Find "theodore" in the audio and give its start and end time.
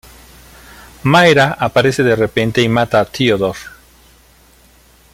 3.05-3.59